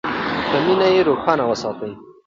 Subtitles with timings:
[0.49, 1.91] په مینه یې روښانه وساتئ.